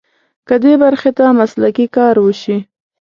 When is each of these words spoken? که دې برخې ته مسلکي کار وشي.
که 0.47 0.55
دې 0.63 0.73
برخې 0.83 1.11
ته 1.17 1.25
مسلکي 1.39 1.85
کار 1.95 2.15
وشي. 2.21 2.57